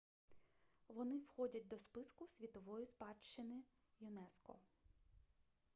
[0.87, 3.63] вони входять до списку світової спадщини
[3.99, 4.55] юнеско